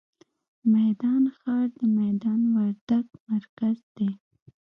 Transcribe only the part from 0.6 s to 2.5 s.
میدان ښار، د میدان